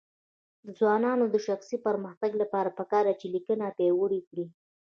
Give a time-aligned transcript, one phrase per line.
[0.65, 4.45] د ځوانانو د شخصي پرمختګ لپاره پکار ده چې لیکنه پیاوړې کړي.